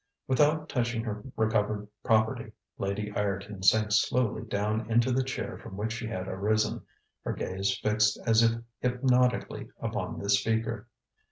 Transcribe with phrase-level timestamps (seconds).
[0.25, 5.77] ŌĆØ Without touching her recovered property, Lady Ireton sank slowly down into the chair from
[5.77, 6.81] which she had arisen,
[7.23, 10.87] her gaze fixed as if hypnotically upon the speaker.